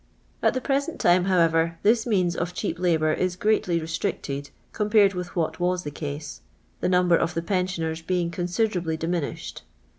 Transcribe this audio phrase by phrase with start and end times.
[0.41, 5.35] At the present time, however, this means of cheap labour is greatly restricted, compared with
[5.35, 6.41] what was the case,
[6.79, 9.61] the number of the pensioners being considerably diminished.